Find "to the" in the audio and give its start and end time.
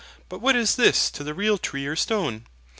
1.11-1.35